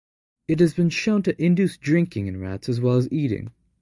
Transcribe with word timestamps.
It 0.47 0.59
has 0.61 0.73
been 0.73 0.89
shown 0.89 1.21
to 1.21 1.39
induce 1.39 1.77
drinking 1.77 2.25
in 2.25 2.39
rats 2.39 2.67
as 2.67 2.81
well 2.81 2.97
as 2.97 3.07
eating. 3.11 3.51